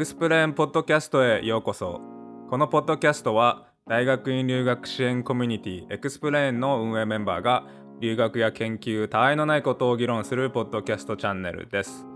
[0.00, 2.00] エクスプレーンポッドキャストへようこそ
[2.48, 7.66] このポッドキャストは大学院留学支援コミュニティエクスプレーンの運営メンバーが
[8.00, 12.06] 留学や研究他愛のないことを議論するポッドキャストチャンネルです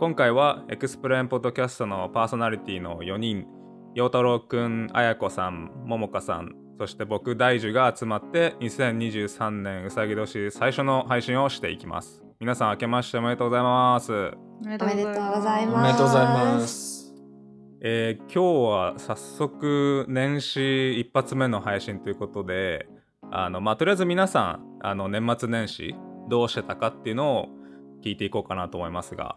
[0.00, 3.44] 今回はエクスプレーンポッドキャストのパーソナリティの4人
[3.94, 14.12] 陽太郎くん、あやこさん、ももかさん、そして僕大樹が集まって2023年うさぎ年最初の配信をしていきます皆さん明けましておめでとうございます
[14.64, 15.74] おめでとうございます。
[15.74, 16.95] おめでとうございます。
[17.80, 22.88] えー今日は早速年始一発目の配信ということで
[23.30, 25.94] あのまあとりあえず皆さんあの年末年始
[26.28, 27.48] どうしてたかっていうのを
[28.02, 29.36] 聞いていこうかなと思いますが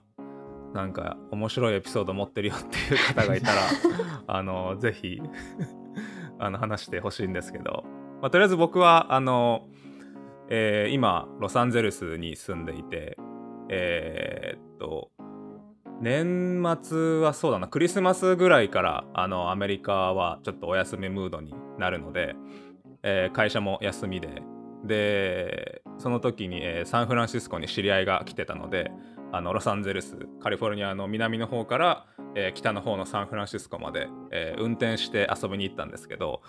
[0.73, 3.61] なんか面白いエピソード持ってるよっていう方がいたら
[4.27, 5.21] あのぜひ
[6.39, 7.83] あの話してほしいんですけど、
[8.21, 9.67] まあ、とりあえず僕はあの、
[10.47, 13.17] えー今ロサンゼルスに住んでいて
[13.67, 15.11] えーっと
[16.01, 17.67] 年末はそうだな。
[17.67, 22.35] クリスマスぐらいからあのアメリカはちょっとお休みムードになるので、
[23.03, 24.41] えー会社も休みで。
[24.85, 28.91] でその時に、えーサンフランシスコに知り合いが来てたので
[29.33, 32.05] あのロサンゼルスカリフォルニアの南の方から、
[32.35, 36.41] えー北の方のサンフランシスコまで、えー運転して遊びに行ったんですけど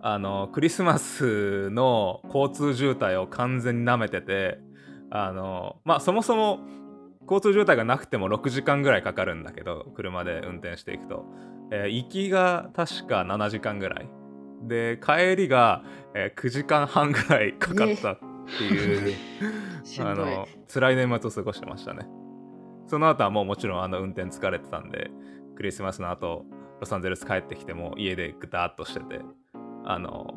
[0.00, 4.58] あのクリスマスの交通渋滞を完全に舐めてて
[5.10, 6.60] あのまあそもそも
[7.22, 11.24] 交通渋滞がなくても6時間ぐらいかかるんだけど車で運転していくと、
[11.70, 14.08] えー行きが確か7時間ぐらい。
[14.64, 15.82] で帰りが、
[16.14, 18.18] えー9時間半ぐらいかかったっ
[18.58, 19.16] ていう、
[20.00, 22.06] あの辛い年末を過ごしてましたね。
[22.86, 25.10] その後はもうもちろんあの運転疲れてたんで
[25.56, 26.44] クリスマスの後
[26.80, 29.20] ロサンゼルス帰ってきても家でぐたっとしてて
[29.84, 30.34] あの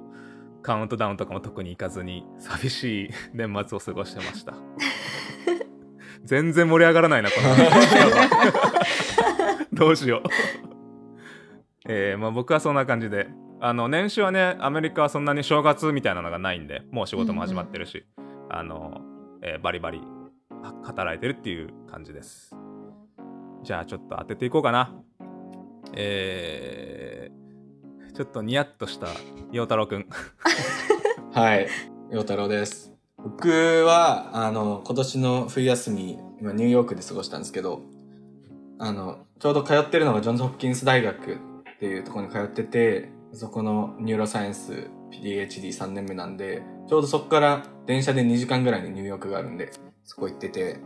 [0.62, 4.54] カウントダウンとかも特に行かずに寂しい年末を過ごしてました
[6.26, 7.56] 全然盛り上がらないなこの。
[9.74, 10.24] どうしよう。
[11.88, 13.28] えーまあ、僕はそんな感じで。
[13.62, 18.06] あの年始はねアメリカはそんなに正月みたいなのがないんでもう仕事も始まってるし、
[18.50, 19.02] あの
[19.42, 20.02] えーバリバリ
[20.62, 22.56] は働いてるっていう感じです。
[23.64, 24.94] じゃあちょっと当てていこうかな。
[25.94, 29.08] えー、ちょっとニヤッとした
[29.52, 30.08] 陽太郎くん。
[31.34, 31.68] はい、
[32.12, 32.95] 陽太郎です。
[33.26, 37.82] 僕は、あの、今年の冬休み、今ニューヨークで過ごしたんですけど、
[38.78, 41.38] あの、ちょうど通ってるのがジョンズ・ホプキンス大学っ
[41.80, 49.72] ていうところに通ってて、そこのニューロサイエンス PhD3 年目なんで、ちょうどそこから電車で2時間ぐらいのニューヨークがあるんで、
[50.04, 50.80] そこ行ってて、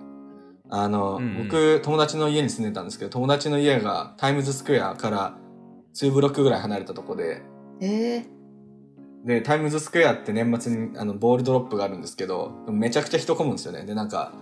[0.69, 1.43] あの、うんうん。
[1.43, 5.37] 僕、友達の家に住んでたんですけど、友達の家がタイムズスクエアから
[5.93, 7.41] 2ブロックぐらい離れたとこで、
[7.81, 8.23] え
[9.25, 13.83] で、タイムズスクエアって年末にあの ball drop があるんですけど、めちゃくちゃ人混むんですよね。
[13.83, 14.33] で、なんか、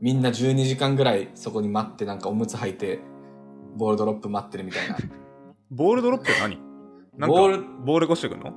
[0.00, 3.00] みんな12時間ぐらいそこに待って、なんかおむつ履いて、
[3.76, 4.96] ball drop 待ってるみたいな。
[5.70, 6.58] ball drop って何？
[7.16, 8.52] なんかボールボール越してくんの？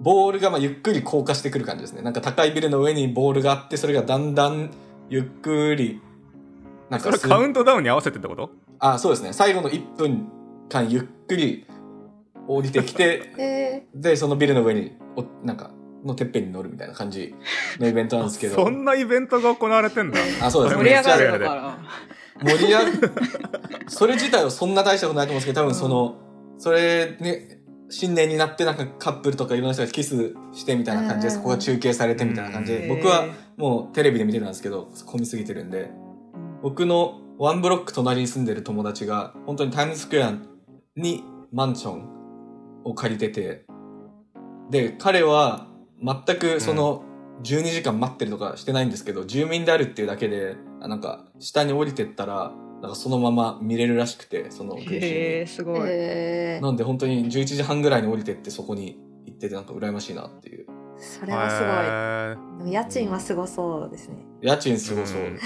[0.00, 2.02] ボールがまあゆっくり降下してくる感じですね。
[2.02, 4.70] なんか高いビルの上にボールがあって、それがだんだん
[5.08, 6.00] ゆっくり、
[6.90, 8.50] なんそれすカウントダウンに合わせてってこと？
[8.80, 9.32] あ、そうですね。
[9.32, 10.28] 最後の1分
[10.68, 11.66] 間ゆっくり
[12.48, 15.72] 降りてきて、ー、えで、そのビルの上に、おなんか、
[16.04, 17.34] のてっぺんに乗るみたいな感じ
[17.78, 18.56] のイベントなんですけど。
[18.56, 20.18] そんなイベントが行われてんだ。
[20.42, 20.76] あ、そうです。
[20.76, 21.78] 盛り上がるかな。
[22.42, 22.82] 盛り上が
[23.88, 26.16] それ自体はそんな大したことないと思うんですけど、多分その、
[26.58, 31.38] それね、新年になってなんかカップルとかいろんな人がキスしてみたいな感じで、うん。
[31.38, 33.26] そこが中継されてみたいな感じで、僕は
[33.56, 35.90] もうテレビで見てたんですけど、混みすぎてるんで、
[36.62, 40.34] 僕のワンブロック隣に住んでる友達が、本当にタイムズスクエア
[40.96, 41.22] に
[41.52, 42.11] マンション
[42.84, 43.64] を借りてて、
[44.70, 45.66] で、彼は
[46.02, 47.04] 全くその
[47.42, 60.66] 12時間待ってるとかしてないんですけど、住民であるっていうだけで、あなんか下に降りてったら、なんかそのまま見れるらしくて、その空へえすごい、えー、なんで本当に11時半ぐらいに降りてってそこに行っててなんか羨ましいなっていう。
[60.98, 61.70] それはすごい。
[61.84, 64.16] へでも家賃はすごそうですね。
[64.40, 65.20] 家賃すごそう。
[65.20, 65.38] うん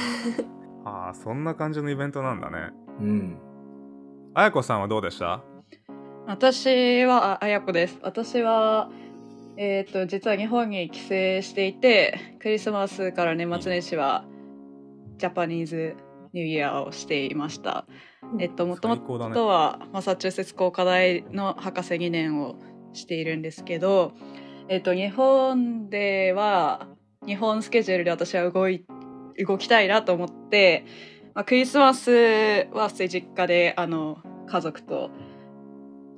[0.89, 2.71] ああそんな感じのイベントなんだね
[3.01, 3.39] うん。
[4.35, 5.43] あやこさんはどうでした？
[6.29, 7.99] 私はああやこです。
[8.03, 8.91] 私は
[9.57, 11.07] えっ、と実は日本に帰省
[11.41, 14.25] していてクリスマスから年末年始は
[15.19, 15.95] ジャパニーズ
[16.33, 17.87] ニューイヤーをしていました。
[18.41, 18.97] えっともとも
[19.31, 22.57] とはマサチューセッツ工科大の博士2年を
[22.93, 24.13] しているんですけど
[24.69, 26.89] えっと日本では
[27.25, 28.85] 日本スケジュールで私は動い
[29.39, 30.85] 動きたいなと思って、
[31.35, 34.19] まあ、クリスマスは普通に実家であの
[34.49, 35.11] 家族と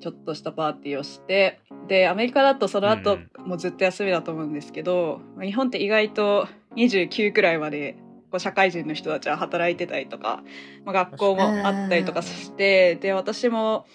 [0.01, 7.97] ちょっとしたパーティーをしてでアメリカだとその後、うんもうずっと休みだと思うんですけど日本って意外と29くらいまで
[8.31, 10.43] こう社会人の人たちは働いてたりとか、
[10.85, 13.87] まあ、学校もあったりとかしてで私も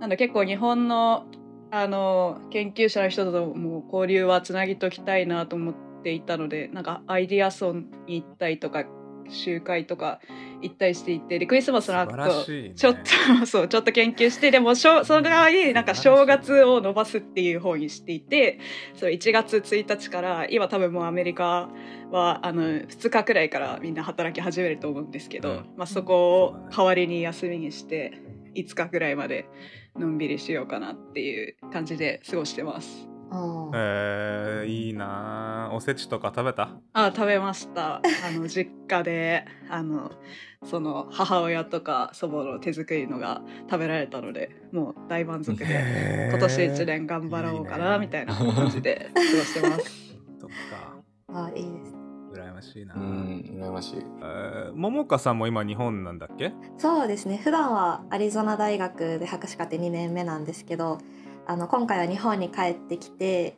[0.00, 1.26] なんだ結構日本の
[1.70, 8.84] あの研究者の人とも交流はつなぎときたいなと思っていたのでなんかアイディアソンに行ったりとか
[9.30, 10.20] 集会とか
[10.62, 12.72] 行ったりしていてでクリスマスの後ね。
[12.74, 12.96] ちょっ
[13.40, 18.58] と そうちょっと研究してでもしょその代わりなんか正月を伸ばすっていう方にしていて
[18.94, 21.68] そう1月1日から今多分もうアメリカ
[22.10, 25.56] はあの2日くらいからみんな働き始めると思うんですけど、うん。
[25.76, 28.12] まあ、そこを代わりに休みにして
[28.54, 29.48] 5日くらいまで
[29.98, 33.15] のんびりしようかなっていう感じで過ごしてます。
[33.30, 33.70] うん。
[33.74, 36.70] えー、いいなあおせちとか食べた？
[36.92, 37.96] あ食べました。
[37.96, 38.02] あ
[38.32, 40.12] の実家であの
[40.64, 46.30] その母親とか祖母の手作りのが食べられたのでもう大満足でへー。
[46.30, 48.06] 今年一年頑張ろうかないいね。
[48.06, 50.16] みたいな感じで 過ごしてます。
[50.40, 50.96] そっか。
[51.46, 51.94] あいいです。
[52.32, 53.98] 羨ましいな、うん、羨ましい。
[54.22, 56.52] えー、桃香さんも今日本なんだっけ？
[56.78, 57.40] そうですね。
[57.42, 60.98] 普段はアリゾナ大学で博士課程2年目なんですけど
[61.48, 63.56] あの今回は日本に帰ってきて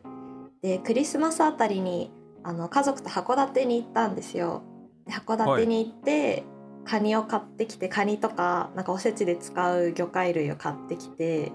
[0.63, 2.13] でクリスマスあたりに
[2.45, 4.63] あの家族と函館に行ったんですよ。
[5.07, 6.45] で函館に行って、
[6.85, 11.53] カニを買ってきてカニとかなんかおせちで使う魚介類を買ってきて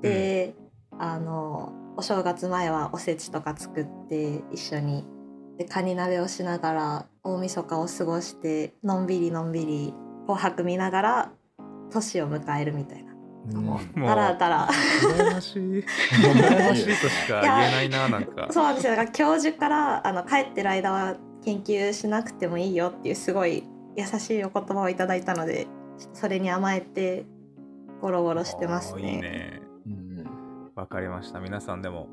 [0.00, 0.54] で、
[0.98, 5.04] あのお正月前はおせちとか作って一緒に。
[5.58, 11.32] でカニ鍋をしながら大晦日を過ごしてのんびりのんびり紅白見ながら
[11.90, 13.06] 年を迎えるみたいな。
[13.06, 13.11] うん
[13.44, 14.00] もう。
[14.00, 15.58] だらだら羨ましい。
[15.60, 18.48] 羨ましいとしか言えないななんか。
[18.50, 18.96] そうなんですよ。
[18.96, 23.64] だから教授からあの帰ってる間は研究しなくてもいいよっていうすごい
[23.96, 25.66] 優しいお言葉をいただいたので
[26.12, 27.26] それに甘えて
[28.00, 29.14] ゴロゴロしてますね。
[29.14, 29.60] いいね。
[29.86, 30.70] うん。
[30.74, 31.40] わかりました。
[31.40, 32.08] 皆さんでも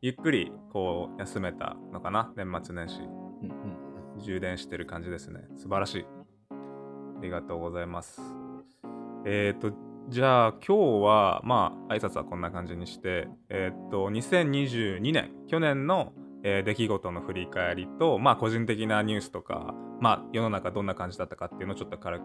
[0.00, 2.32] ゆっくりこう休めたのかな？
[2.36, 3.00] 年末年始。
[3.00, 3.04] う
[3.46, 3.78] ん
[4.20, 5.44] 充電してる感じですね。
[5.56, 6.06] 素晴らしい。
[6.50, 6.54] あ
[7.22, 8.20] りがとうございます。
[9.24, 9.72] えっ、ー、と
[10.08, 16.12] じゃあ今日はまあ挨拶はこんな感じにしてえっ、と2022年去年の、
[16.42, 22.24] えー出来事の振り返りとまあ個人的なニュースとかまあ世の中どんな感じだったかっていうのをちょっと軽く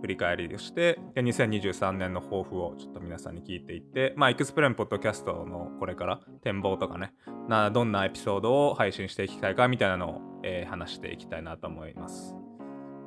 [0.00, 7.14] 振り返りをしてで2023年の抱負をちょっと皆さんに聞いていってまあエクスプレンポッドキャストのこれから展望とかね
[7.48, 12.36] などんなエピソードを配信していきたいかみたいなのを、えー話していきたいなと思います、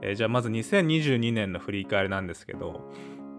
[0.01, 2.91] えーじゃあまず2022年の振り返りなんですけど、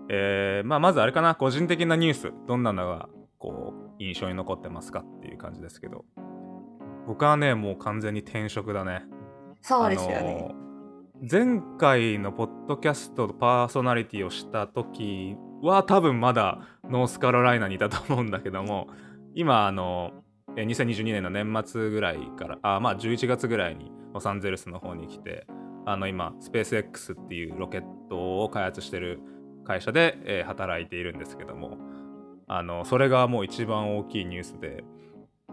[0.08, 1.34] えーまあ、まずあれかな。
[1.34, 2.32] 個人的なニュース。
[2.46, 3.08] どんなのが
[3.38, 6.04] こう印象に残ってますかっていう感じですけど。
[7.06, 9.04] 僕はねもう完全に転職だね。
[9.60, 10.54] そうですよね。
[11.31, 16.58] 前回のポッドキャストパーソナリティをした時は多分まだ
[16.90, 18.88] ノースカロライナにいたと思うんだけども
[19.37, 20.10] 今あの
[20.56, 25.46] えー2022年の年末ぐらいからあまあ11月ぐらいにロサンゼルスの方に来て
[25.87, 29.20] あの今スペース X っていうロケットを開発してる
[29.64, 31.79] 会社で、えー働いているんですけども
[32.49, 34.85] あのそれがもう一番大きいニュースで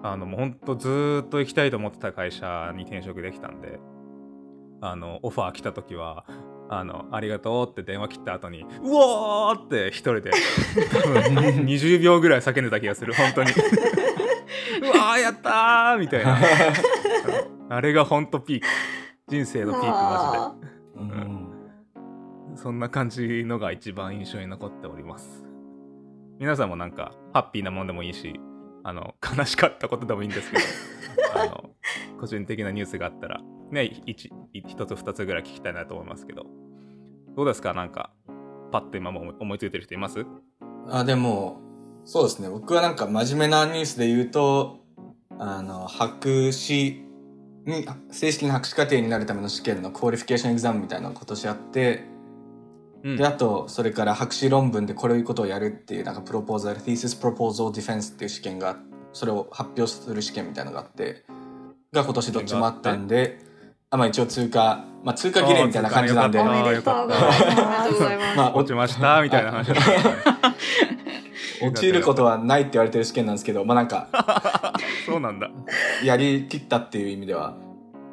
[0.02, 3.80] あのもうほんとずーっと行きたいと思ってた会社に転職できたんで
[4.82, 6.26] あのオファー来た時は
[6.70, 10.32] あのありがとうって電話切った後にうおーって一人で
[10.92, 11.22] 多分
[11.66, 13.52] 20秒ぐらい叫んでた気がする本当に。
[14.82, 16.38] うわーやったーみたいな。
[17.70, 18.68] あれがほんとピーク。
[19.28, 20.38] 人生のピークマジで。
[20.38, 20.56] あ
[20.96, 21.49] うん
[22.56, 25.46] そんな感じのが一番印象に残っております。
[26.40, 28.40] 皆さんもなんかハッピーなもんでもいいし、
[28.84, 30.64] あの悲しかったことでもいいんですけど、
[31.42, 31.70] あの
[32.20, 33.42] 個人的なニュースがあったら、
[33.72, 36.46] ね、一一つ二つぐらい聞きたいなと思いますけど、
[37.36, 37.74] どうですか？
[37.74, 38.12] なんか、
[38.72, 40.26] パッと今も思いついてる人います？
[40.90, 41.60] あ、でも、
[42.06, 42.50] そうですね。
[42.50, 44.80] 僕はなんか真面目なニュースで言うと、
[45.38, 47.06] あの、博士
[47.66, 52.04] に、正式な博士課程になるための試験の qualification exam みたいなのが今年あって、
[53.04, 53.18] うん。
[53.18, 58.78] で、あと、それから博士論文でこれいうことをやるっていう、なんかプロポーザル、thesis proposal defense っていう試験が、
[59.14, 61.26] それを発表する試験みたいなのがあって、
[61.92, 63.40] が今年どっちもあったんで、
[63.90, 68.38] あ、まあ一応通過、まあ通過儀礼みたいな感じなんで、ありがとうございます。
[68.38, 69.72] まあ落ちましたみたいな話。
[71.62, 74.08] 落ちることはないって言われてる試験なんですけど、まあなんか、
[75.06, 75.50] そうなんだ。
[76.04, 77.56] やりきったっていう意味では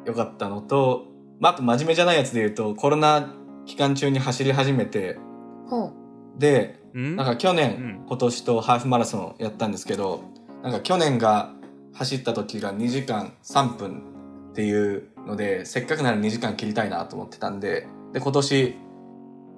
[0.05, 1.05] 良かったのと、
[1.39, 3.27] まあ、あと真面目じゃないやつで言うと、コロナ
[3.67, 5.19] 期間中に走り始めて、
[5.69, 5.91] ほ
[6.37, 7.15] で、うん？
[7.15, 8.05] なんか去年、うん。
[8.07, 10.23] 今年とハーフマラソンやったんですけど、
[10.63, 11.51] なんか去年が
[11.93, 14.01] 走った時が2時間3分
[14.51, 18.75] っていうので、せっかくなら2時間切りたいなと思ってたんで、で、今年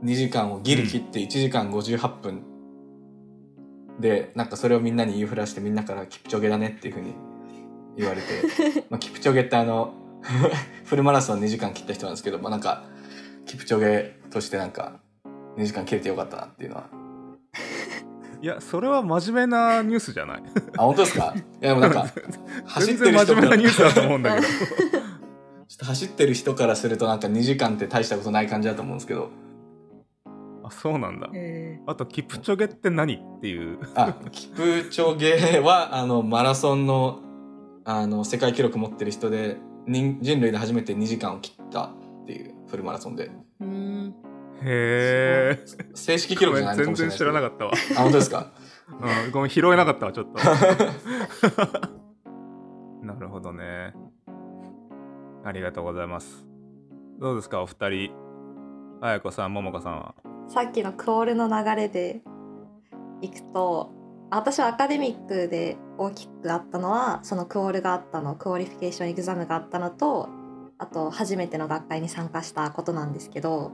[0.03, 2.41] 2時間をギリ切って1時間58分
[3.99, 7.13] で、なんかそれをみんなに言いふらしてみんなからキプチョゲだねっていうふうに
[7.97, 9.93] 言われて、 まあ、キプチョゲってあの、
[10.85, 12.83] フルマラソン2時間切った人なんですけど、まあなんか、
[13.49, 14.99] キプチョゲとしてなんか、
[15.57, 16.83] 2時間切れてよかったなっていうのは。
[18.41, 20.43] いやそれは真面目なニュースじゃない。
[20.77, 21.33] あ、本当ですか？
[21.35, 22.07] いや、でもなんか、
[22.65, 24.47] 走全ってる人から然真面目なニュースだと思うんだけど。
[25.67, 29.29] ちょっと走ってる人からするとなんか2時間って大したことない感じだと思うんですけど、
[30.63, 31.29] あそうなんだ。
[31.33, 33.15] えあとキプチョゲって何？
[33.15, 37.19] っていうあ、キプチョゲは、あの、マラソンの、
[37.85, 43.29] あの、世界記録持ってる人で、人人類で初めて2時間を切ったっていうフルマラソンで。
[43.29, 44.15] ーうん。
[44.61, 47.09] へえ正式記録じゃない全然。
[47.09, 48.51] 知らなかったわ、あ、本当ですか？
[49.25, 50.39] うん、ごめん拾えなかったわちょっと。
[53.05, 53.93] なるほどね。
[55.45, 56.45] ありがとうございます。
[57.19, 58.11] どうですかお二人？
[59.01, 60.15] あやこさんももかさんは？
[60.47, 62.21] さっきの qual の流れで
[63.21, 63.91] いくと
[64.31, 70.27] 私はアカデミックで大きくあったのはその qual があったの qualification exam があったのと
[70.79, 73.71] あと初めての学会に参加したことなんですけど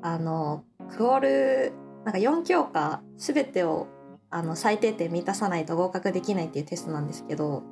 [0.00, 0.64] あの
[0.96, 1.72] qual
[2.04, 3.88] なんか4教科全てを
[4.30, 7.64] あの最低点満たさないと合格できないっていうテストなんですけど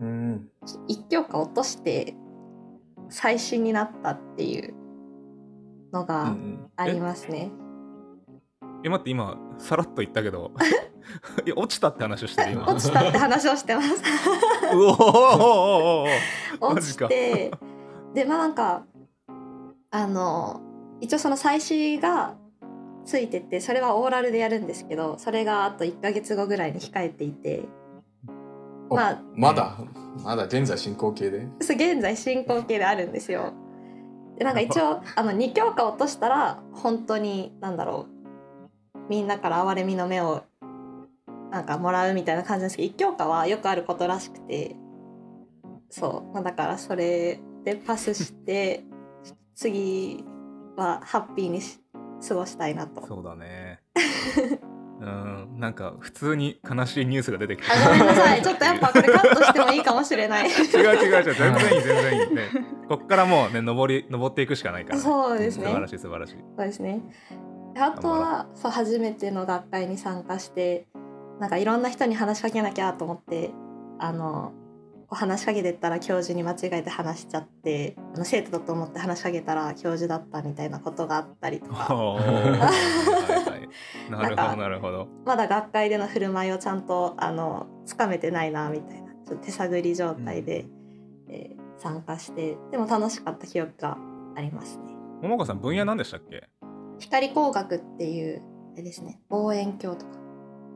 [0.00, 0.48] うん。
[0.88, 2.14] 1教科落として
[3.08, 4.74] 最新になったっていう
[5.92, 7.50] のうんうがんありますね。
[8.84, 10.50] え待って今さらっと言ったけど
[11.46, 14.02] いや落ちたって話をしてる今落ちたって話をしてます。
[16.60, 17.52] 落ちて
[18.14, 18.84] でまあなんか
[19.90, 20.60] あの
[21.00, 22.34] 一応その祭祀が
[23.04, 27.64] ついててそれはオーラルでやるんですけどそれがあと1ヶ月後ぐらいに控えていて
[28.88, 29.78] おまあまだ、
[30.22, 31.46] まだ現在進行形で？
[31.60, 33.54] それ現在進行形であるんですよ。
[34.38, 38.06] でなんか一応あの2教科落としたら本当になんだろ
[38.94, 40.42] うみんなから憐れみの目を
[41.50, 44.76] なんかもらうみたいな感じなんですけど1教科はよくあることらしくて
[45.90, 48.84] そう、まあ、だからそれでパスして
[49.54, 50.24] 次
[50.76, 51.78] はハッピーにし
[52.26, 53.06] 過ごしたいなと。
[53.06, 53.80] そうだね。
[55.00, 57.74] うんなんか普通に悲しいニュースが出てきた。
[57.74, 58.42] あごめんなさい。
[58.42, 60.46] ちょっとやっぱこれカットしてもいいかもしれない。
[60.48, 61.34] 違う違う違う。
[61.34, 62.34] 全然いい全然いい。
[62.34, 62.42] ね。
[62.88, 65.66] こっからもうね登り登っていくしかないから、ね、そうですね。
[65.66, 66.36] 素晴らしい素晴らしい。
[66.56, 67.00] そうですね。
[67.74, 70.86] であとはそう初めての学会に参加して
[71.40, 73.50] なんかいろんな人に話しかけなきゃと思って
[73.98, 74.52] あの
[75.14, 81.94] 話しかけてったら教授に間違えて話しちゃってあの生徒だと思って話しかけたら教授だったみたいなことがあったりとか。
[84.10, 85.08] なるほどなるほど。
[85.24, 90.66] まだ学会での振る舞いをちゃんとあのつかめてないなみたいなちょっと手探り状態で、
[91.28, 93.98] えー参加してでも楽しかった記憶が
[94.36, 94.84] ありますね。
[95.20, 96.48] 桃子さん分野何でしたっけ？
[97.00, 98.40] 光工学っていう
[98.74, 100.12] あれですね望遠鏡とか。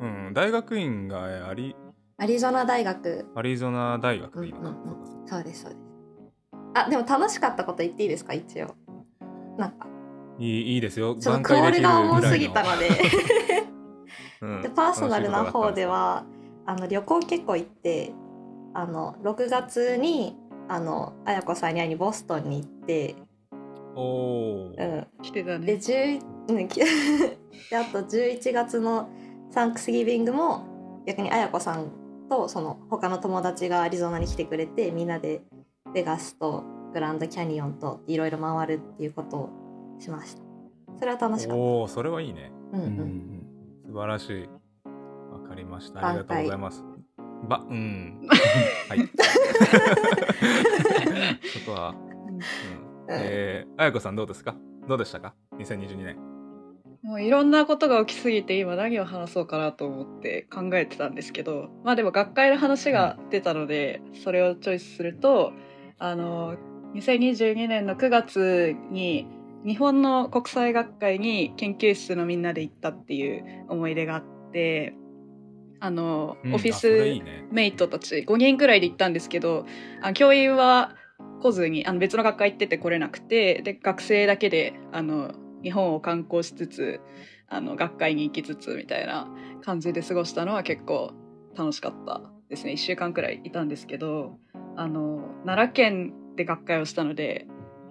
[0.00, 1.76] うん大学院がアリ
[2.18, 3.26] アリゾナ大学。
[3.34, 5.26] アリゾナ大学でいいのか、うんうんうん。
[5.26, 5.82] そうですそうです。
[6.74, 8.32] あでも楽しかったこと言っていいですか？
[8.32, 8.74] 一応。
[9.58, 9.86] なんか。
[10.38, 11.16] いいいいですよ。
[11.16, 12.88] ちょっとクオールが重すぎたので。
[14.40, 14.62] うん。
[14.62, 16.24] でパーソナルな方では
[16.64, 18.12] あの旅行結構行って
[18.74, 20.36] あの6月に
[20.68, 23.14] あの綾子さんに会いにボストンに行って、
[23.94, 25.66] おおー、うん、来てたね。
[25.66, 26.80] で10うんき
[27.70, 29.08] であと11月の
[29.50, 35.42] サンクスギビングも逆に綾子さんとその他の友達がアリゾナに来てくれてみんなで
[35.94, 39.50] ベガスとグランドキャニオンといろいろ回るっていうことを
[39.98, 40.42] しました。
[40.98, 41.60] それは楽しかった。
[41.60, 42.50] おおそれはいいね。
[42.72, 43.46] うんううんん
[43.86, 44.48] 素晴らしい。
[45.32, 46.06] わかりました。
[46.06, 46.84] ありがとうございます。
[47.48, 48.26] ばうん。
[48.88, 48.98] はい。
[51.64, 51.94] そこは、
[52.28, 52.40] うん。
[53.10, 54.54] えー、あやこさんどうですか？
[54.88, 56.16] どうでしたか？2022年
[57.06, 65.52] もういろんなことが起きすぎて今何を話そうかなと思って考えてたんですけどまあでも学会の話が出たのでそれをチョイスすると
[66.00, 66.56] あの
[66.94, 69.28] 2022年の9月に
[69.64, 74.92] 日本の国際学会に研究室のみんなで行ったっていう思い出があって
[75.78, 77.22] あの、うんオフィス
[77.52, 79.64] メイトたち5人くらいで行ったんですけど
[80.02, 80.96] あ教員は
[81.40, 85.32] 来ずにあの別の学会行ってて来れなくてで学生だけであの
[85.66, 87.00] 日本を観光しつつ
[87.48, 89.28] あの学会に行きつつみたいな
[89.62, 91.12] 感じで過ごしたのは結構
[91.56, 92.74] 楽しかったですね。
[92.74, 94.38] 1週間くらいいたんですけど
[94.76, 97.48] あの奈良県で学会をしたので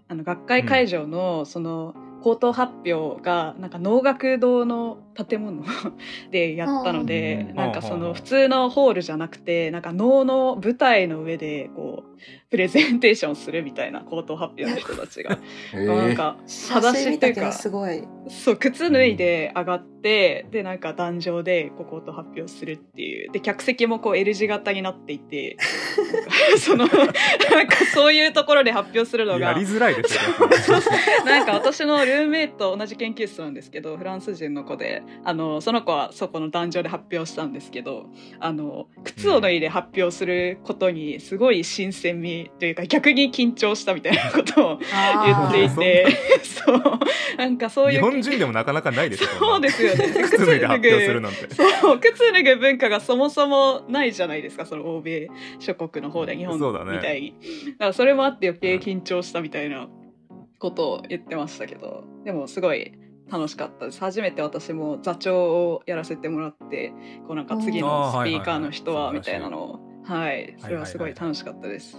[0.07, 5.63] あの学会会場のその口頭発表がなんか能楽堂の建物
[6.31, 12.15] でやったのでうんなんかその普通のホールじゃなくてなんか能の舞台の上でこう
[12.49, 15.39] プレゼンテーションするみたいな口頭発表の人たちが。
[15.73, 18.03] えなんか写真見たけどすごい。
[18.27, 23.31] そう靴脱いで上がってでなんか壇上でこう口頭発表するっていう。
[23.31, 25.57] で客席もこう L 字型になっていて。
[26.57, 29.47] その なんかそういうところで発表するのが。
[29.47, 30.21] やりづらいですよ
[31.25, 38.05] なんか私のルームメイト同じ研究室なんですけどフランス人の子であのその子はそこの壇上で発表したんですけど
[38.39, 44.79] あの靴を脱いで発表することにすごい新鮮味というか逆に緊張したみたいなことを
[45.25, 46.07] 言っていて
[46.43, 46.81] そう。
[47.37, 50.07] なんかそういう日本人でもなかなかないですよそうですよね。
[50.23, 51.53] 靴脱いで発表するなんて。
[51.53, 51.99] そう。
[51.99, 56.93] 靴脱ぐ文化がそもそもないじゃないですかその欧米諸国の方で日本そうだね。
[56.93, 57.33] みたいに。
[57.73, 59.87] だ,、からそれもあって余計緊張したみたいな
[60.59, 62.93] ことを言ってましたけどでもすごい
[63.31, 63.99] 楽しかったです。
[63.99, 66.93] 初めて私も座長をやらせてもらって
[67.27, 69.79] こうなんか次のスピーカーの人はみたいなのを。
[70.03, 70.55] はい。
[70.59, 71.97] それはすごい楽しかったです。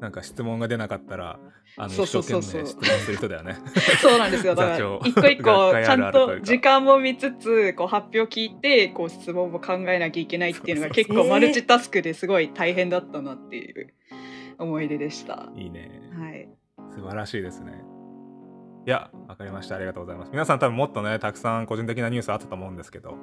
[0.00, 1.40] なんか質問が出なかったら
[1.76, 2.66] あのそう一生そうそう。
[2.66, 3.56] そう懸命質問する人だよね。
[4.00, 4.54] そうなんですよ。
[4.54, 13.92] だから一個一個ちゃんと時間も見つつこう発表聞いてこう質問も考えなきゃいけないっていうのが結構マルチタスクですごい大変だったなっていう
[14.58, 15.50] 思い出でした。
[15.54, 15.90] いいね。
[16.18, 16.48] はい。
[16.94, 17.82] 素晴らしいですね
[18.88, 19.76] いやわかりました。
[19.76, 20.30] ありがとうございます。
[20.32, 23.16] 皆さん多分もっとねたくさん個人的なニュースあったと思うんですけど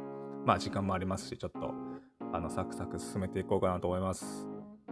[0.45, 1.73] まあ時間もありますしちょっと
[2.31, 4.45] あのサクサク進めていこうかなと思います。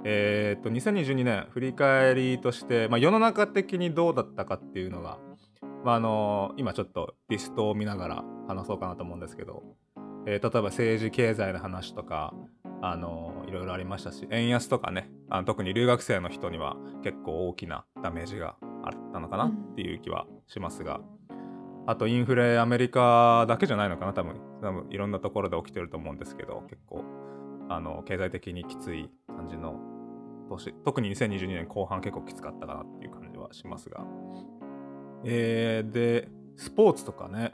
[0.03, 5.20] えーっと2022年振り返りとして、まあ、世の中的にどうだったかっていうのが、
[5.86, 9.62] まあ、あの今ちょっとリストを見ながら話そうかなと思うんですけど、
[10.25, 12.34] えー例えば政治経済の話とか
[12.82, 21.02] あのいろいろありましたし円安とかねあの特に留学生の人には結構大きなダメージがあったのかなっていう気はしますが、
[21.86, 24.13] あとインフレアメリカだけじゃないのかな？
[24.13, 27.04] 多分多分いろんなところで起きてると思うんですけど結構
[27.70, 29.75] あの経済的にきつい感じの
[30.50, 34.06] 年特に2022年後半結構きつかったかなっていう感じはしますが。
[35.25, 37.54] えー、でスポーツとかね。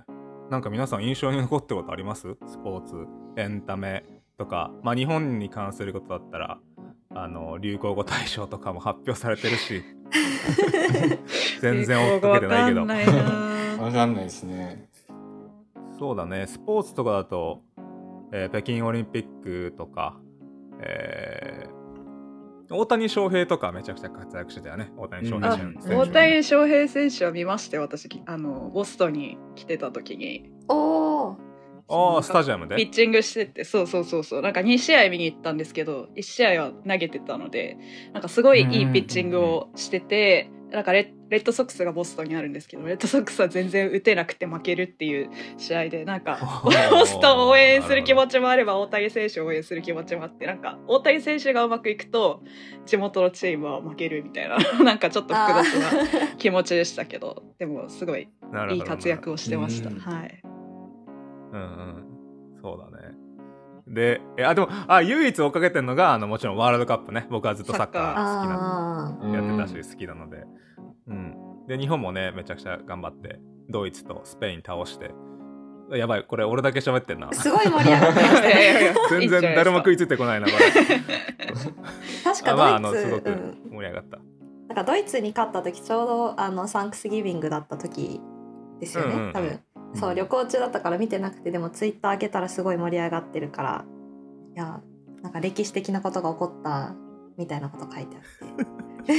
[0.50, 2.36] なんか皆さん印象に残ってることあります？
[2.48, 3.05] スポーツ
[3.38, 4.03] エンタメ
[4.38, 4.71] とか。
[4.81, 6.59] まあ日本に関することだったら
[7.11, 9.83] あの流行語大賞とかも発表されてるし
[11.62, 12.82] 全然追っかけてないけど。
[12.82, 14.90] わかんないですね。
[15.98, 17.62] そうだね、スポーツとかだと、
[18.32, 20.18] えー北京オリンピックとか、
[20.82, 21.79] えー
[22.72, 25.96] 大谷翔平とかめちゃくちゃ活躍してたよね、大谷翔平あ選手。
[25.96, 30.51] 大谷翔平選手は見ましたよ私あのボストンに来てた時に。
[30.68, 31.38] おお
[31.89, 32.75] ああ、スタジアムで？
[32.75, 34.41] ピッチングしててそうそうそうそう。
[34.41, 37.77] なんか2試合見に行ったんですけど1試合は投げてたので
[38.13, 46.37] なんかすごいいいピッチングをしててなんかレレッドソックスがボストンにあるんですけどレッドソックスは全然打てなくて負けるっていう試合でなんか
[46.91, 52.43] ボストンを応援する気持ちもあれば大谷選手を応援する気持ちもあってなんか大谷選手がうまくいくと
[52.85, 58.27] 地元のチームは負けるみたいな なんかちょっと複雑な気持ちでしたけどでもすごい
[58.71, 59.89] いい活躍をしてました。
[59.89, 59.99] うん。
[59.99, 60.58] はい
[61.51, 62.03] うんうん。
[62.62, 63.16] そうだね。
[63.88, 67.27] で、えあ、でも、あ、唯一追っかけてるのが、あの、もちろんワールドカップね。
[67.29, 70.46] 僕はずっとサッカー好きなあうんやってたし、好きなので。
[71.07, 71.35] うん。
[71.68, 75.12] で、日本もね、めちゃくちゃ頑張って、ドイツとスペイン倒して、
[75.92, 77.33] やばい、これ俺だけ喋ってんなー。
[77.33, 80.72] すごい盛り上がってましね 全然誰も食いついてこないな、これ。
[82.24, 84.20] 確かあまあ、あの、ドイツ、すごくうん、盛り上がった。
[84.70, 88.22] なんかドイツに勝った時ちょうどあのサンクスギビングだった時
[88.79, 89.59] ですよね、うんうんうん多分
[89.95, 93.85] そう旅行中だったから見てなくてでもツイッター開けたらすごい盛り上がってるから
[94.55, 94.81] いや
[95.21, 96.95] なんか歴史的なことが起こった
[97.37, 98.65] みたいなこと書いてあって
[99.07, 99.13] え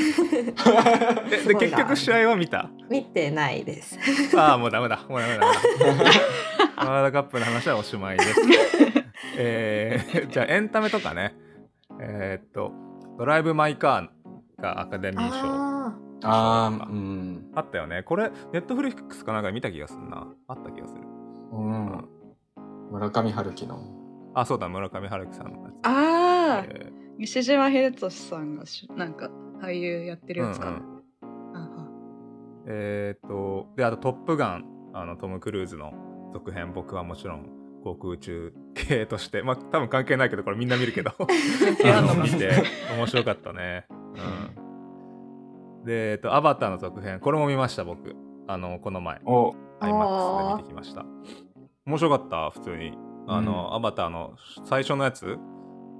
[1.46, 2.70] で、 結局試合は見た？
[2.88, 3.98] 見てないです
[4.36, 5.00] ああ、もうダメだ。
[5.08, 5.40] もうダメだ。
[5.40, 6.10] ダメだ
[6.76, 8.40] ワールドカップの話はおしまいです。
[9.36, 11.34] えー、じゃあエンタメとかね。
[11.98, 12.72] えーっと、
[13.18, 15.69] ドライブ・マイ・カーがアカデミー賞
[16.22, 17.50] あああ、うん。
[17.54, 18.02] あったよね。
[18.02, 20.26] これ、ネットフリックスかなんかで見た気がするな。
[20.48, 21.00] あった気がする。
[21.52, 22.08] うん。
[22.90, 23.78] 村上春樹の。
[24.34, 25.86] あ、そうだ、村上春樹さんのやつ。
[25.86, 29.30] ああ、え西島秀俊さんがしなんか
[29.60, 30.70] 俳優やってーるやつかな。
[30.72, 31.02] うんうん
[31.52, 31.88] あは
[32.66, 35.92] えーっと、で、あと、トップガン、あのトム・クルーズの
[36.32, 37.48] 続編、僕はもちろん
[37.82, 41.12] 航空宇宙系として、まあ、多分関係ないけど、これみんな見るけど、
[41.78, 42.50] 係あの 見て
[42.96, 43.86] 面白かったね。
[43.90, 44.59] うん。
[45.84, 48.14] で、えっと、アバターの続編、これも見ました、僕。
[48.46, 49.54] あの、この前、お。
[49.80, 51.04] IMAX で見てきました。
[51.86, 52.96] 面白かった、普通に。
[53.26, 53.74] あの、うん。
[53.76, 55.38] アバターの最初のやつ、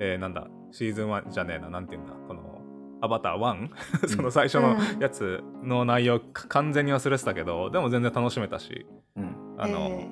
[0.00, 2.60] えーなんだ、シーズン1じゃねえな、なんていうんだ、この、
[3.02, 4.08] アバター 1?
[4.16, 9.54] その最初のやつの内容、か完全に忘れてたけど、でも全然楽しめたし、うん。
[9.58, 10.08] あの、え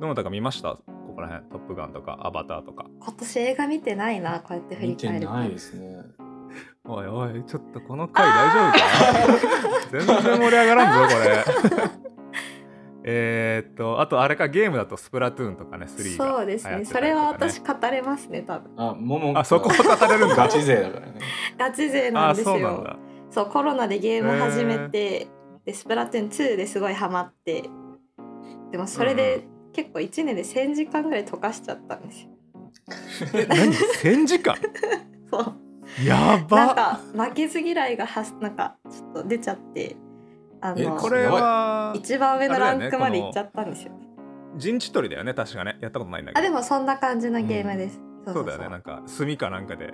[0.00, 0.76] どなたか見ました？
[0.76, 0.82] こ
[1.14, 1.46] こら辺。
[1.48, 2.84] トップガンとかアバターとか。
[3.00, 5.32] 今年映画見てないなこうやって振り見て返ると。
[5.32, 5.95] ないですね。
[6.88, 9.88] おいおいちょっとこの回大丈夫か？
[9.90, 11.44] 全然盛り上がらんぞこれ。
[13.08, 16.84] えーっとあとあれかゲームだとスプラトゥーンとかね3がそうですね。
[16.84, 18.72] それは私語れますね多分。
[18.76, 20.34] あ、ももあそこを語れるんだ。
[20.36, 21.14] ガチ勢だからね。
[21.56, 22.54] ガチ勢なあんですよ。
[22.54, 22.96] そうなんだ。
[23.30, 25.28] そうコロナでゲーム始めて、
[25.64, 27.68] でスプラトゥーン2ですごいハマって
[28.72, 32.30] でもそれうんで結構1年で1,000時間ぐらい溶かしちゃったんですよ。
[33.34, 34.56] え何？1000時間？
[35.30, 35.54] そう
[36.04, 39.96] やなんばか負けず嫌いがはなんかちょっと出ちゃって
[40.60, 43.92] あえのこれは一番上のランクまで行っちゃったんですよ。
[44.56, 45.78] 陣地取りだよね確かね。
[45.80, 46.40] やったことないんだけど。
[46.40, 48.00] あでもそんな感じのゲームです。
[48.26, 49.92] そうだよねなんか炭かなんかで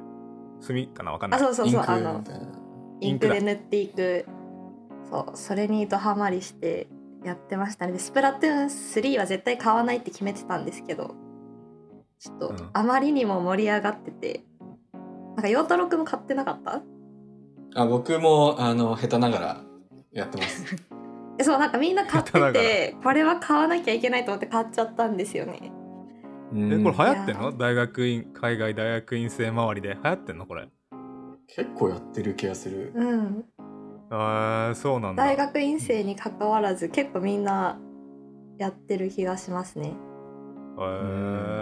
[0.67, 1.41] 炭かなわかんない。
[1.41, 2.23] あそうそうそうあの。
[3.01, 4.25] インクで塗っていく。
[5.11, 6.87] そうそれにドハマりして
[7.25, 7.93] やってましたね。
[7.93, 11.15] でスプラトゥーン3は絶対買わないって決めてたんですけど
[12.19, 12.71] ちょっとうん。
[12.73, 14.45] あまりにも盛り上がってて、
[15.37, 16.83] なんか陽太郎くんも買ってなかった？
[17.75, 19.61] あ、僕も、あの、下手ながら
[20.12, 20.77] やってます。
[21.38, 25.73] えそうなんかみんな買っててこれは買わなきゃいけないと思って買っちゃったんですよね。
[26.53, 26.73] うん。
[26.73, 27.53] えこれ流行ってんの？
[27.57, 30.68] 大学院海外大学院生周りで流行ってんのこれ。
[31.47, 32.92] 結構やってる気がする。
[32.95, 33.45] うん。
[34.11, 35.25] あーそうなんだ。
[35.25, 37.79] 大学院生に関わらず結構みんな
[38.59, 41.61] やってる気がしますね、へうー。
[41.61, 41.62] ん、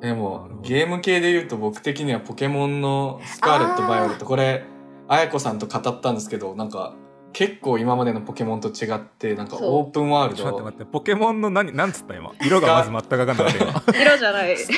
[0.00, 4.26] でもゲーム系で言うと僕的にはポケモンのスカーレット・バイオレット。
[4.26, 4.64] これ
[5.08, 6.94] 綾子さんと語ったんですけどなんか
[7.32, 12.32] 結構今までのポケモンと違ってなんかオープンワールちょっとド待ってポケモンの何なんつった今？
[12.42, 13.82] 色がまず全く分かんなかった今。
[14.02, 14.56] 色じゃない。
[14.56, 14.70] ス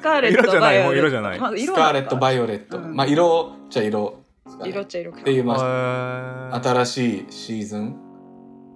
[0.00, 0.84] カーレット色じゃないバイオレット。
[0.84, 1.38] もう色じゃない。
[1.40, 2.96] まずス色なんだカーレット・バイオレット、うん。
[2.96, 4.18] まあ色っちゃ色。
[4.64, 5.20] 色っちゃ色か。
[5.20, 7.96] っていう、ま新しいシーズン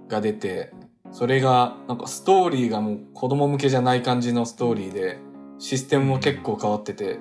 [0.08, 0.72] が出て
[1.12, 5.18] それがなんかストーリーがもう子供向けじゃない感じのストーリーで
[5.60, 7.20] システムも結構変わってて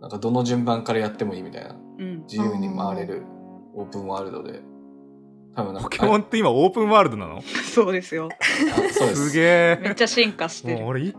[0.00, 1.76] なんかどの順番からやってもいいみたいな。
[1.98, 2.22] うん。
[2.26, 3.22] 自由に回れる
[3.74, 4.60] オープンワールドで。
[5.54, 7.40] 多分ポケモンって今オープンワールドなの？
[7.42, 8.28] そうですよ。
[8.32, 8.36] あ
[8.92, 9.30] そうです。
[9.30, 9.78] すげえ。
[9.80, 10.78] めっちゃ進化してる。
[10.80, 11.14] もう俺い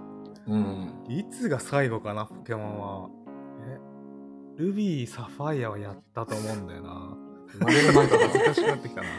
[0.48, 0.94] うん。
[1.08, 3.10] いつが最後かなポケモンは。
[4.58, 7.18] えルビーサファイアはやったと思うんだよな。
[7.48, 8.28] 生まれる前から。
[8.38, 9.08] 恥ずかしくなってきたな。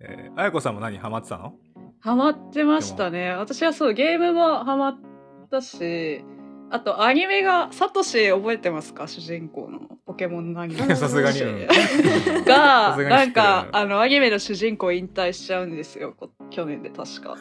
[0.00, 1.54] えー、あやこさんも何ハマってたの？
[2.04, 3.30] ハマってましたね。
[3.30, 4.98] 私はそうゲームもハマっ
[5.50, 6.22] たし
[6.68, 9.08] あとアニメがサトシ覚えてますか？
[9.08, 9.80] 主人公の。
[10.04, 10.82] ポケモンのアニメ。
[10.96, 11.40] さすがに。
[12.44, 16.14] が なんかあのアニメの主人公引退しちゃうんですよ。
[16.14, 17.38] こ去年で確か。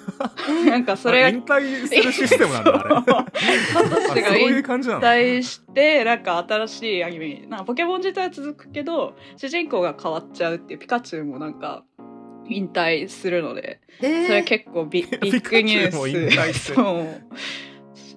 [0.66, 3.58] なんかそれが引退するシステムなんだあれ。
[3.74, 7.28] サトシがあそういう引退してなんか新しいアニメ。
[7.28, 11.84] になんかポケモン自体は続くけど主人公が変わっちゃうっていうピカチュウもなんか
[12.48, 14.28] 引退するのでえー。
[14.28, 16.74] それ結構ビ ビッグニュース。
[16.74, 17.06] そう。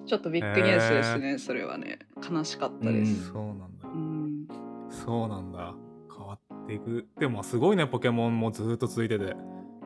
[0.05, 1.99] ちょっとビッグニュースですね、それはね。
[2.29, 3.65] 悲しかったです、そうなんだ。
[3.83, 4.47] うん。
[4.89, 5.75] そうなんだ。
[6.15, 7.07] 変わっていく。
[7.19, 9.35] でもすごいねポケモンもずっと続いてて。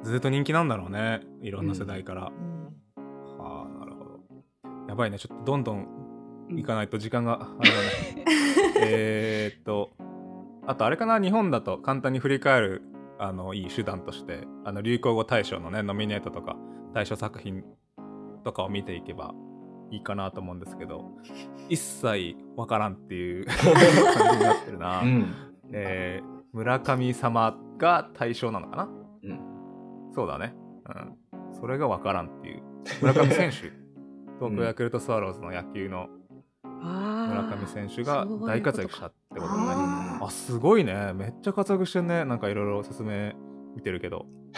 [0.04, 1.22] ずっと人気なんだろうね。
[1.42, 2.32] いろんな世代から、
[2.98, 3.38] うん。
[3.38, 4.20] はあなるほど。
[4.88, 5.20] やばいね。
[5.20, 5.88] ちょっとどんどん
[6.50, 8.26] 行かないと時間が あれだね。
[8.84, 9.92] えーっと
[10.66, 11.20] あとあれかな？
[11.20, 12.82] 日本だと簡単に振り返る
[13.22, 16.56] あのいい手段としてあの流行語大賞のねノミネートとか
[16.94, 17.64] 大賞作品
[18.44, 19.34] とかを見ていけば
[19.92, 21.06] いいかなと思うんですけど
[21.70, 23.56] 一切わからんっていう 感
[24.32, 25.34] じになってるな、うん
[25.72, 28.84] えー村上様が対象なのかな？
[29.24, 29.40] うん
[30.14, 30.54] そうだね。
[30.86, 31.16] うん。
[31.58, 32.62] それがわからんっていう。
[33.02, 33.72] 村上選手。
[34.38, 36.10] 東京ヤクルトスワローズの野球の
[36.66, 39.50] 村村上選手が大活躍したってことね。
[39.50, 39.81] あ
[40.26, 41.14] あ、すごいね。
[41.14, 42.26] めっちゃ活躍してんね。
[42.26, 43.34] なんかいろいろ説明
[43.76, 44.26] 見てるけど。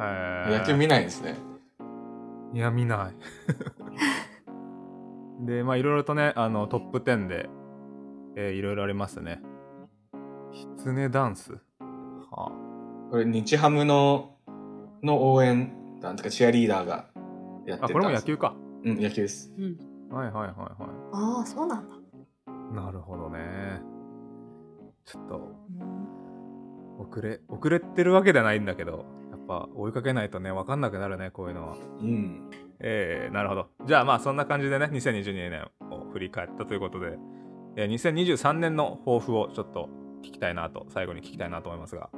[0.00, 1.36] えー野球見ないんですね
[2.52, 3.14] いや、見ない。
[5.46, 7.48] で、まあいろいろとね、あのトップ10で、
[8.36, 9.42] えーいろいろありますね。
[10.52, 11.52] キツネダンス。
[11.52, 11.58] は
[12.48, 12.52] あ。
[13.10, 14.36] これ日ハムの
[15.02, 17.06] の応援団とかチアリーダーが
[17.66, 18.54] やってたあ、これも野球か。
[18.84, 19.76] うん野球ですうん
[20.14, 20.56] はいはいはいはい。
[21.12, 21.94] ああそうなんだ、
[22.82, 23.93] なるほどね。
[25.04, 25.36] ちょっと
[25.80, 26.04] うん
[26.98, 31.76] 遅れ遅れてるわけではないんだけどやっぱ追いかけないとね分かんなくなるねこういうのは。
[32.00, 33.68] うんえー、なるほど。
[33.86, 37.18] じゃあまあそんな感じでね2022年を振り返ったということで、
[37.76, 39.88] えー2023年の抱負をちょっと
[40.22, 42.10] 聞きたいなと最後に聞きたいなと思いますが。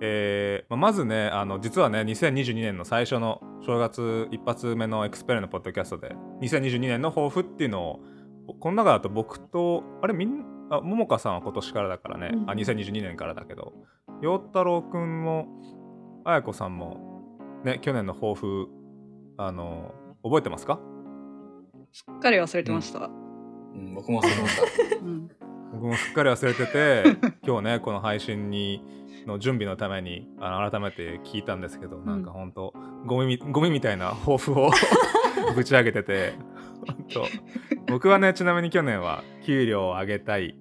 [0.00, 8.00] えーまあまずねあの実はね2022年の最初の正月一発目のエクスペルのポッドキャストで2022年の抱負っていうのを
[8.60, 13.72] この中だと僕とあれみんあももかさんは今年からだからね、うんあ2022年からだけど。
[14.20, 15.46] 陽太郎くんも
[16.24, 17.22] あやこさんも
[17.64, 18.68] ね去年の抱負
[19.36, 20.80] あの覚えてますか？
[21.92, 23.10] すっかり忘れてました。
[23.74, 24.96] うん、僕も忘れてました。
[25.04, 25.28] うん。
[25.72, 27.04] 僕もすっかり忘れてて
[27.46, 28.82] 今日ねこの配信に
[29.26, 32.72] の準備のためにあの改めて聞いたんですけど、なんかほんと
[33.06, 34.70] ゴミみゴミみたいな抱負を
[35.54, 36.32] ぶち上げてて
[37.88, 40.56] 僕はねちなみに去年は給料を上げたい、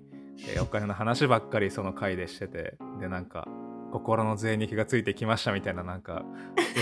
[0.47, 3.47] えーお金の話ばっかりその回でしててでなんか
[3.91, 6.23] 心の税に気がついてきましたみたいななんかよ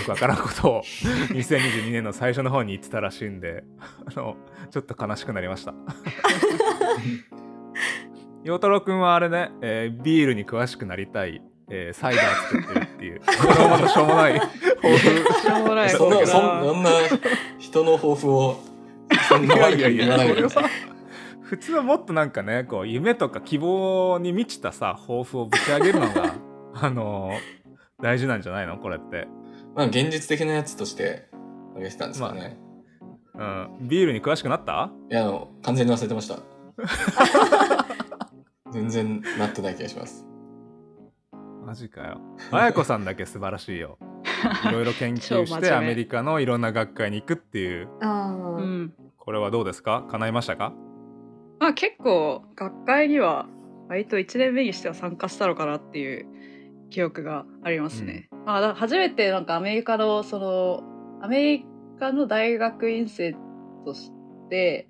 [0.04, 0.82] くわからんことを
[1.32, 3.64] 2022年の最初の方に言ってたらしいんで
[4.06, 4.36] あの
[4.70, 5.72] ちょっと悲しくなりました。
[8.44, 14.98] 陽太郎くんはあれね、えービールに詳しくなりたい、えーサイダー作ってるっていうこれはまたしょうもない抱負。
[15.42, 16.90] しょうもないそんな、抱負そだんそんな
[17.58, 18.60] 人の抱負を、
[19.28, 20.64] そんな悪く言わないでください。
[21.42, 26.34] 普通はもっとなんかねこう夢とか希望に満ちたさ抱負をぶち上げるのが
[26.74, 27.34] あのー
[28.02, 28.76] 大事なんじゃないの？
[28.76, 29.26] これって、
[29.74, 31.30] まあ、現実的なやつとして、
[31.74, 32.58] あげてたんですかね。
[33.34, 34.90] うん、ビールに詳しくなった？
[35.10, 36.36] いや、あの、完全に忘れてました。
[38.70, 40.26] 全然なってない気がします。
[41.64, 42.20] マジかよ。
[42.50, 43.98] あやこさんだけ 素晴らしいよ。
[44.68, 45.66] いろいろ研究超真面目。
[45.66, 47.88] してアメリカのいろんな学会に行くっていう。
[48.00, 48.94] うんうん
[49.26, 50.06] これはどうですか？
[50.08, 50.72] 叶いましたか？
[51.58, 53.46] まあ結構学会には
[53.88, 56.26] 割と1年目にしては参加したのかなっていう
[56.90, 58.28] 記憶がありますね。
[58.46, 60.82] まあだ初めてなんかアメリカのその
[61.22, 61.66] アメリ
[61.98, 63.34] カの大学院生
[63.84, 64.12] とし
[64.48, 64.88] て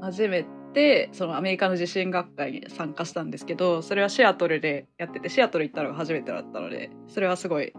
[0.00, 7.74] 初めてそのアメリカの地震学会に参加したんですけどそれはシアトルでやっててシアトル行ったのが初めてだったのでそれはすごい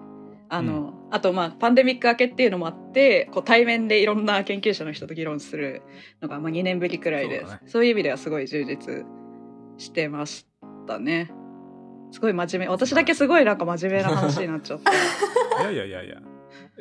[0.50, 5.84] あの、あとまあパンデミック明けっていうのもあってこう対面でいろんな研究者の人と議論する
[6.22, 7.62] のがまあ2年ぶりくらいでそうだね。
[7.68, 9.06] そういう意味ではすごい充実
[9.78, 10.48] してまし
[10.88, 11.32] たね。
[12.12, 12.72] すごい真面目。
[12.72, 14.92] 私だけすごいなんか真面目な話になっちゃった。
[15.64, 16.18] いやいやいやいや。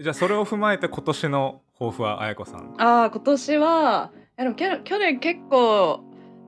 [0.01, 2.75] じゃあそれを踏まえて今年の抱負はあやこさん。
[2.79, 6.05] ああ今年はでも去去年結構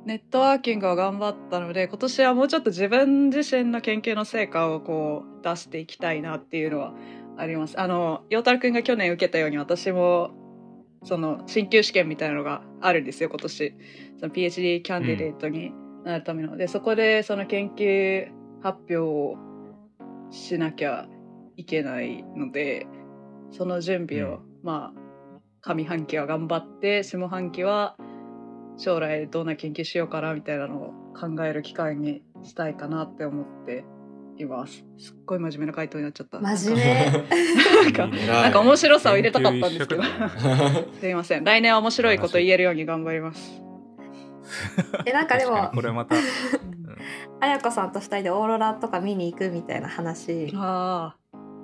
[0.06, 6.94] ネットワーキングを頑張ったので今年はもうちょっと自分自身の研究の成果をこう出していきたいなっていうのは
[7.36, 7.78] あります。
[7.80, 10.30] あの陽太郎くんが去年受けたように私も
[11.04, 13.74] その進級試験みたいなのがあるんですよ今年。
[14.18, 15.72] その PhD キャンディデートに
[16.04, 18.28] なるための、でそこでその研究
[18.62, 19.36] 発表を
[20.30, 21.08] しなきゃ
[21.56, 22.86] いけないので
[23.50, 24.40] その準備を、うん。
[24.62, 25.00] まあ
[25.62, 27.96] 上半期は頑張って下半期は
[28.76, 33.84] 将来どんな研究しようかなみたいなのを考える機会にしたいかなって思って
[34.40, 36.40] いますすっごい真面目な回答になっちゃった。
[36.40, 37.04] 真面目。
[37.82, 40.02] なんかなんか面白さを入れたかったんですけど。
[41.00, 41.44] すいません。
[41.44, 43.62] 来年は面白いこと言えるように頑張ります。
[45.06, 46.16] えなんかでもこれまた。
[47.40, 50.52] あやこさんと二人でオーロラとか見に行くみたいな話。
[50.54, 51.16] あ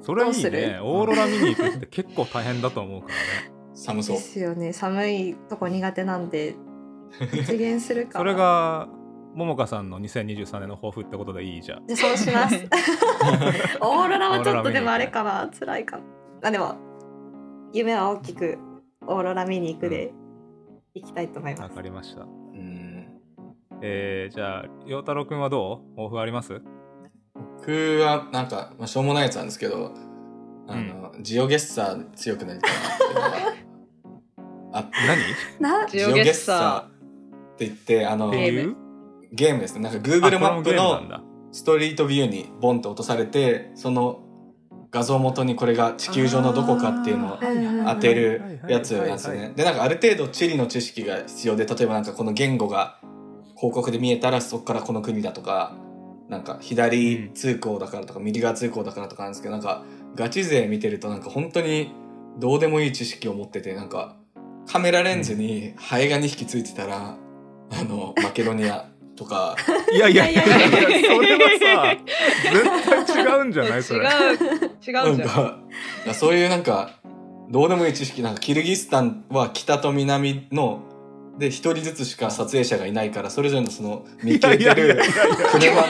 [0.02, 0.78] それはいいね。
[0.82, 3.56] オーロラ見に行くって結構大変だと思うからね。
[3.74, 4.22] 寒そうで。
[4.22, 4.72] すよね。
[4.72, 6.54] 寒いとこ苦手なんで
[7.32, 8.14] 実現するか。
[8.14, 8.88] なそれが
[9.36, 11.62] ももかさんの2023年の抱負ってことでいい？
[11.62, 12.56] じゃんじゃあそうします。
[13.80, 15.48] オーロラはちょっとでもあれかな。
[15.58, 16.02] 辛いかな
[16.48, 16.74] あでも
[17.72, 18.58] 夢は大きく
[19.06, 20.12] オーロラ見に行くで
[20.94, 22.22] 行きたいと思いまわすかりました。
[22.22, 23.06] うん。
[23.82, 25.96] えー、じゃあ陽太郎くんはどう？
[25.96, 26.62] 抱負あります？
[27.58, 29.92] 僕は、なんか、まあ、しょうもないやつなんですけど、
[30.68, 33.28] あの、ジオゲッサー強くなりたいなっていうのが
[34.80, 34.90] あ
[35.60, 35.80] 何？
[35.82, 38.30] なジオゲッサーって言って、あの、
[39.32, 39.80] ゲームですね。
[39.80, 44.22] なんかあ Google マップのだストリートビューにボンと落とされて、その
[44.90, 49.52] 画像元にこれが地球上のどこかっていうのをー当てるやつなんですよね。
[49.56, 52.98] で、なんかある程度地理の知識が必要で、例えばなんかこの言語が
[53.56, 55.76] 広告で見えたらそこからこの国だとか、
[56.28, 59.84] なんか左通行だからとか右側通行だからとかなんですけど、なんか
[60.14, 61.92] ガチ勢見てるとなんか本当に
[62.38, 64.16] どうでもいい知識を持ってて、なんか
[64.66, 67.16] カメラレンズにハエが2匹ついてたら、
[67.70, 69.56] あの、マケドニアとか、
[69.92, 70.44] いやいやいや。
[70.44, 70.98] いやいやいや。
[70.98, 71.96] いやそれはさ
[72.52, 74.00] 絶対違うんじゃないそれ。
[74.00, 74.10] 違う。
[74.10, 75.18] 違うじゃん。
[75.18, 75.58] なんか、
[76.04, 76.90] いやそういうなんか、
[77.50, 80.82] どうでもいい知識、なんかキルギスタンは北と南の、
[81.38, 85.00] で、一人ずつしか撮影者がいないから、それぞれのその見切れてる
[85.52, 85.86] 車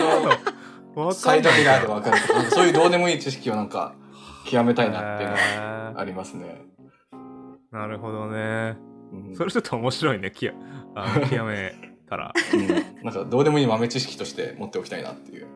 [0.95, 3.95] ののサイドミラーでわかるとか、そういうどうでもいい知識をなんか、
[4.47, 6.63] 極めたいなっていうのがありますね。
[7.73, 8.77] なるほどね。
[9.13, 9.37] うん。
[9.37, 10.53] それちょっと面白いねきや
[10.95, 15.47] あの極めたらうんなんかどうでもいい豆知識として持っておきたいなっていう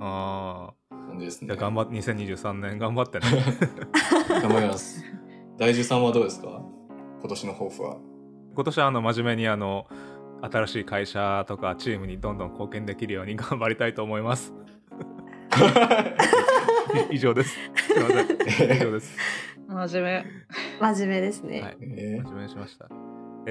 [0.00, 1.48] ああ感じですね。
[1.48, 3.26] じゃあ頑張って2023年頑張ってね
[4.42, 5.04] 頑張ります。
[5.56, 6.62] 大樹さんはどうですか？
[7.20, 7.96] 今年の抱負は。
[8.54, 9.86] 今年はあの真面目にあの
[10.42, 14.52] 新しい会社とかチームにどんどん貢献できるように 頑張りたいと思います
[17.10, 17.50] 以上です。
[17.50, 17.58] す
[17.94, 18.76] いません。
[18.76, 19.16] 以上です。
[19.68, 20.26] 真面目。
[20.94, 21.60] 真面目ですね。
[21.62, 21.76] はい。
[21.80, 22.88] え真面目にしました。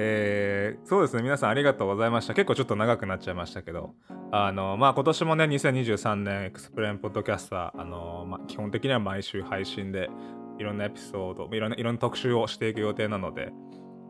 [0.00, 1.22] えーそうですね。
[1.24, 2.32] 皆さんありがとうございました。
[2.32, 3.94] 結構ちょっと長くなっちゃいましたけど。
[4.30, 10.08] あのまあ今年もね2023年エクスプレーンポッドキャスターあの、まあ、基本的には毎週配信で
[10.58, 13.50] いろんなエピソードいろんないろんな特集をしていく予定なので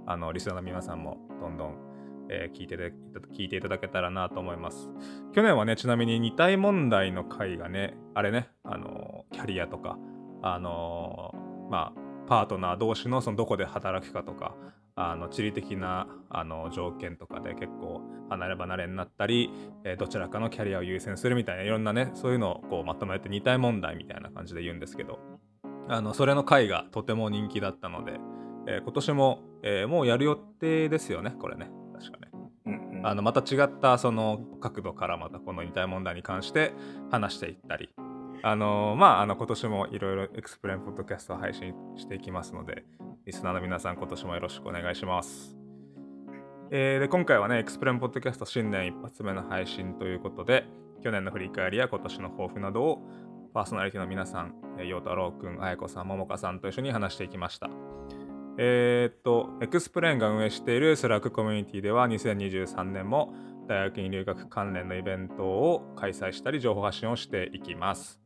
[0.07, 1.77] あのリスナーの皆さんもどんどん、
[2.31, 2.77] えー聞いて
[3.33, 4.91] 聞いていただけたらなと思います。
[5.33, 9.99] 去年はねちなみに二体問題の回がねあれねあのキャリアとか
[10.43, 11.33] あの
[11.71, 14.55] まあパートナー同士のそのどこで働くかとか
[15.01, 19.51] あの地理的なあの条件とかで結構離れ離れになったり、
[19.85, 25.21] えーどちらかのキャリアを優先するみたいないろんなねそういうのをこうまとめて二体問題みたいな感じで言うんですけど
[25.89, 28.19] あのそれの回がとても人気だったので、
[28.67, 32.29] えー今年も、えーもうやる予定ですよねこれね確かね。
[33.05, 36.73] あのまた違ったその角度からまたこの二体問題に関して
[37.11, 37.91] 話していったり
[38.43, 42.85] あのまああの今年もいろいろ XPLANE ポッドキャストを配信していきますので
[43.27, 45.57] リスナーの皆さん今年もよろしくお願いします。
[46.71, 50.67] えーで今回はね XPLANE ポッドキャスト新年一発目の配信ということで
[51.03, 53.03] 去年の振り返りや今年の抱負などを
[53.55, 57.71] パーソナリティの皆さん、えー陽太郎くん、あやこさん、ももかさんと一緒に話していきました。
[58.61, 63.33] えーっと、 XPLANE が運営している Slack コミュニティでは2023年も
[63.69, 68.21] 大学院留学関連のイベントを開催したり情報発信をしていきます。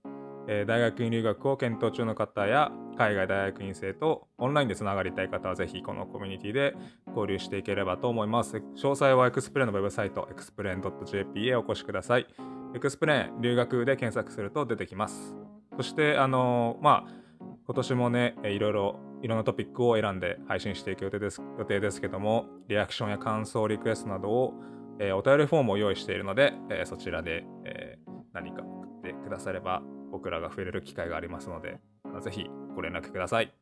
[0.49, 6.75] えー大学院留学を検討中の方や海外大学院生とオンラインでつながりたい方はぜひこのコミュニティで
[7.09, 8.57] 交流していければと思います。
[8.57, 12.27] 詳細はエクスプレーンのウェブサイト explain.jp へお越しください。
[12.75, 15.37] エクスプレーン留学で検索すると出てきます。
[15.77, 17.22] そして、あのまあ、
[17.65, 24.55] 今年もね、いろいろいろんなトピックを選んで配信していく予定です予定ですけども、リアクションや感想、リクエストなどを、
[24.99, 31.79] えーお便りフォームを用意しているので、えーそちらで、えー何か送ってくだされば僕らが触れる機会がありますので、
[32.21, 33.53] ぜひご連絡ください。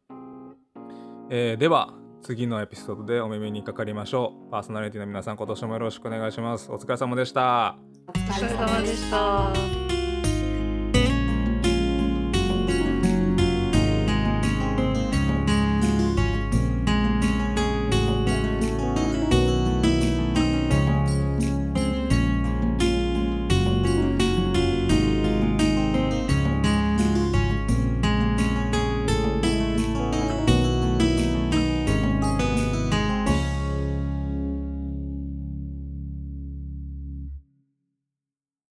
[1.31, 4.51] えーでは、次のエピソードでお耳にかかりましょう。
[4.51, 6.71] パーソナリティの皆さん、今年もよろしくお願いします。
[6.71, 7.77] お疲れ様でした。
[8.09, 9.80] お疲れ様でした。